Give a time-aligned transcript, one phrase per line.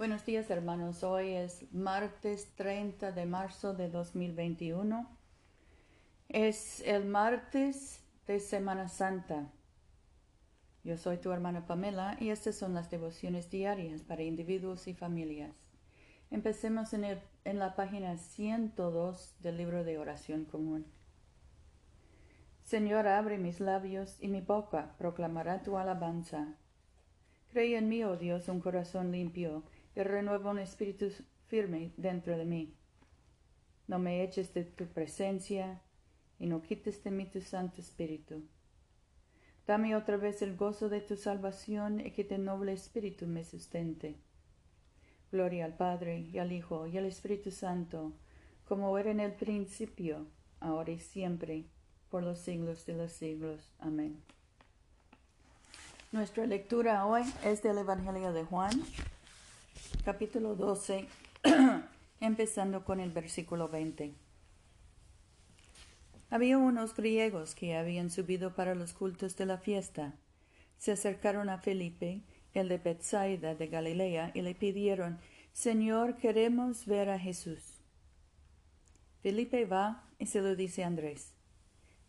[0.00, 5.06] Buenos días hermanos, hoy es martes 30 de marzo de 2021.
[6.30, 9.52] Es el martes de Semana Santa.
[10.84, 15.54] Yo soy tu hermana Pamela y estas son las devociones diarias para individuos y familias.
[16.30, 20.86] Empecemos en, en la página 102 del libro de oración común.
[22.62, 26.56] Señor, abre mis labios y mi boca proclamará tu alabanza.
[27.50, 29.62] Cree en mí, oh Dios, un corazón limpio
[30.00, 31.10] y renueva un espíritu
[31.46, 32.74] firme dentro de mí.
[33.86, 35.82] No me eches de tu presencia
[36.38, 38.42] y no quites de mí tu Santo Espíritu.
[39.66, 44.16] Dame otra vez el gozo de tu salvación y que tu noble espíritu me sustente.
[45.30, 48.12] Gloria al Padre y al Hijo y al Espíritu Santo,
[48.66, 50.26] como era en el principio,
[50.58, 51.66] ahora y siempre,
[52.10, 53.70] por los siglos de los siglos.
[53.78, 54.20] Amén.
[56.10, 58.72] Nuestra lectura hoy es del Evangelio de Juan,
[60.04, 61.06] capítulo 12,
[62.20, 64.14] empezando con el versículo 20.
[66.30, 70.14] Había unos griegos que habían subido para los cultos de la fiesta.
[70.78, 72.22] Se acercaron a Felipe,
[72.54, 75.18] el de Bethsaida de Galilea, y le pidieron,
[75.52, 77.80] Señor, queremos ver a Jesús.
[79.22, 81.34] Felipe va y se lo dice a Andrés.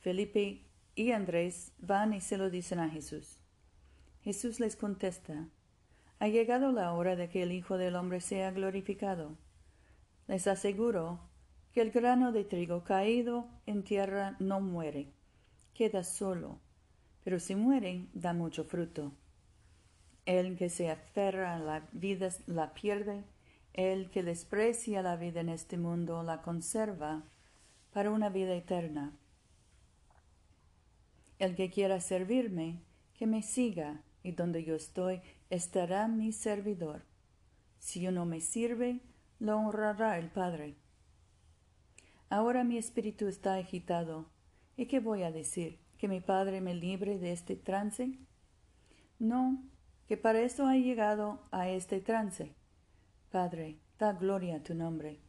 [0.00, 0.64] Felipe
[0.94, 3.38] y Andrés van y se lo dicen a Jesús.
[4.22, 5.48] Jesús les contesta,
[6.20, 9.36] ha llegado la hora de que el Hijo del Hombre sea glorificado.
[10.26, 11.20] Les aseguro
[11.72, 15.12] que el grano de trigo caído en tierra no muere,
[15.74, 16.58] queda solo,
[17.22, 19.12] pero si muere da mucho fruto.
[20.26, 23.24] El que se aferra a la vida la pierde,
[23.72, 27.22] el que desprecia la vida en este mundo la conserva
[27.92, 29.16] para una vida eterna.
[31.38, 32.82] El que quiera servirme,
[33.14, 37.02] que me siga, y donde yo estoy, estará mi servidor.
[37.78, 39.00] Si uno me sirve,
[39.38, 40.76] lo honrará el Padre.
[42.28, 44.26] Ahora mi espíritu está agitado.
[44.76, 45.80] ¿Y qué voy a decir?
[45.96, 48.18] ¿Que mi Padre me libre de este trance?
[49.18, 49.62] No,
[50.06, 52.54] que para eso ha llegado a este trance.
[53.30, 55.20] Padre, da gloria a tu nombre.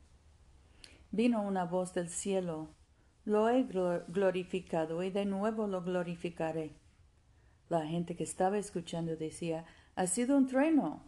[1.11, 2.75] Vino una voz del cielo.
[3.23, 6.75] Lo he glorificado y de nuevo lo glorificaré.
[7.69, 9.65] La gente que estaba escuchando decía,
[9.95, 11.03] ha sido un trueno.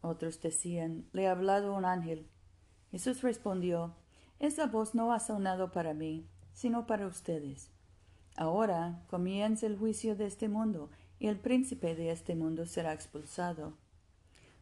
[0.00, 2.28] Otros decían, le ha hablado un ángel.
[2.92, 3.96] Jesús respondió,
[4.38, 7.70] esa voz no ha sonado para mí, sino para ustedes.
[8.36, 13.78] Ahora comienza el juicio de este mundo, y el príncipe de este mundo será expulsado.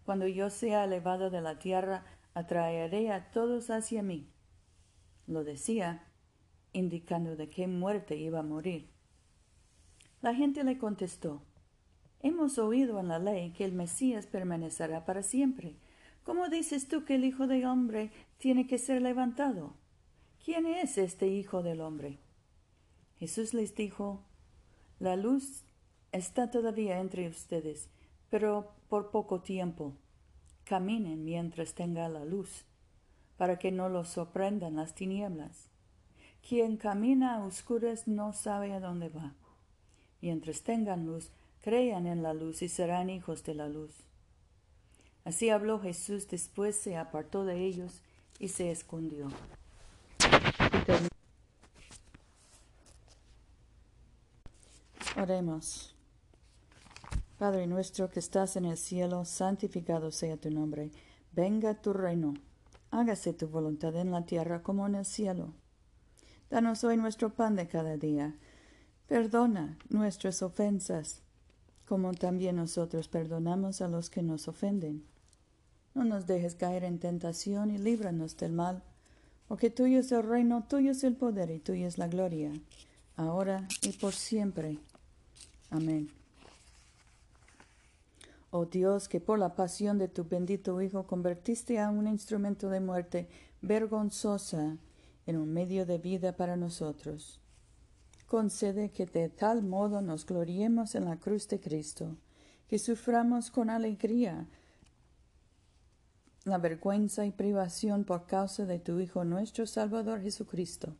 [0.04, 2.04] Cuando yo sea elevado de la tierra,
[2.34, 4.30] atraeré a todos hacia mí.
[5.26, 6.06] Lo decía,
[6.72, 8.91] indicando de qué muerte iba a morir.
[10.22, 11.42] La gente le contestó,
[12.20, 15.74] Hemos oído en la ley que el Mesías permanecerá para siempre.
[16.22, 19.74] ¿Cómo dices tú que el Hijo del Hombre tiene que ser levantado?
[20.44, 22.20] ¿Quién es este Hijo del Hombre?
[23.18, 24.22] Jesús les dijo,
[25.00, 25.64] La luz
[26.12, 27.88] está todavía entre ustedes,
[28.30, 29.96] pero por poco tiempo.
[30.62, 32.64] Caminen mientras tenga la luz,
[33.36, 35.68] para que no los sorprendan las tinieblas.
[36.48, 39.34] Quien camina a oscuras no sabe a dónde va.
[40.22, 41.30] Mientras tengan luz,
[41.62, 43.90] crean en la luz y serán hijos de la luz.
[45.24, 48.00] Así habló Jesús, después se apartó de ellos
[48.38, 49.28] y se escondió.
[55.20, 55.94] Oremos.
[57.38, 60.90] Padre nuestro que estás en el cielo, santificado sea tu nombre.
[61.32, 62.34] Venga tu reino.
[62.92, 65.52] Hágase tu voluntad en la tierra como en el cielo.
[66.50, 68.36] Danos hoy nuestro pan de cada día.
[69.08, 71.22] Perdona nuestras ofensas
[71.92, 75.04] como también nosotros perdonamos a los que nos ofenden.
[75.94, 78.82] No nos dejes caer en tentación y líbranos del mal,
[79.46, 82.50] porque tuyo es el reino, tuyo es el poder y tuya es la gloria,
[83.16, 84.78] ahora y por siempre.
[85.68, 86.08] Amén.
[88.50, 92.80] Oh Dios, que por la pasión de tu bendito Hijo convertiste a un instrumento de
[92.80, 93.28] muerte
[93.60, 94.78] vergonzosa
[95.26, 97.41] en un medio de vida para nosotros
[98.32, 102.16] concede que de tal modo nos gloriemos en la cruz de Cristo,
[102.66, 104.46] que suframos con alegría
[106.44, 110.96] la vergüenza y privación por causa de tu Hijo nuestro Salvador Jesucristo,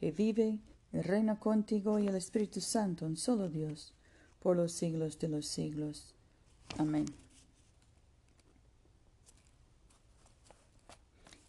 [0.00, 0.58] que vive
[0.90, 3.92] y reina contigo y el Espíritu Santo, un solo Dios,
[4.40, 6.14] por los siglos de los siglos.
[6.78, 7.04] Amén.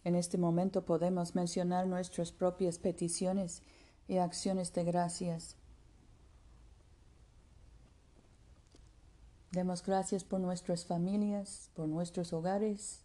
[0.04, 3.62] En este momento podemos mencionar nuestras propias peticiones
[4.08, 5.56] y acciones de gracias.
[9.52, 13.00] Demos gracias por nuestras familias, por nuestros hogares,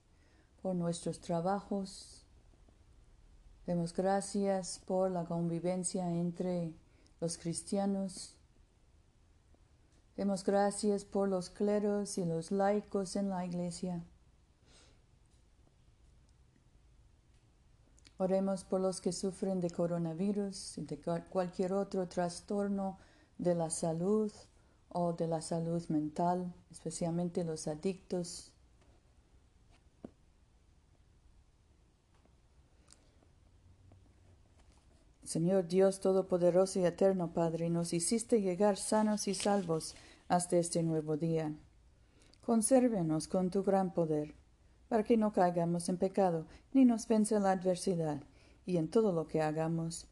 [0.61, 2.25] por nuestros trabajos.
[3.65, 6.73] Demos gracias por la convivencia entre
[7.21, 8.35] los cristianos.
[10.17, 14.03] Demos gracias por los cleros y los laicos en la iglesia.
[18.21, 20.99] Oremos por los que sufren de coronavirus y de
[21.31, 22.99] cualquier otro trastorno
[23.39, 24.31] de la salud
[24.89, 28.51] o de la salud mental, especialmente los adictos.
[35.23, 39.95] Señor Dios Todopoderoso y Eterno Padre, nos hiciste llegar sanos y salvos
[40.27, 41.55] hasta este nuevo día.
[42.45, 44.35] Consérvenos con tu gran poder
[44.91, 48.21] para que no caigamos en pecado, ni nos vence la adversidad,
[48.65, 50.05] y en todo lo que hagamos.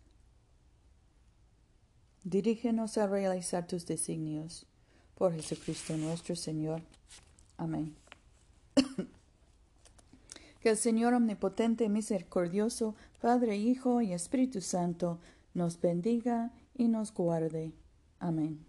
[2.23, 4.65] Dirígenos a realizar tus designios.
[5.15, 6.81] Por Jesucristo nuestro Señor.
[7.57, 7.93] Amén.
[10.61, 15.19] que el Señor omnipotente, misericordioso, Padre, Hijo y Espíritu Santo,
[15.53, 17.73] nos bendiga y nos guarde.
[18.17, 18.68] Amén.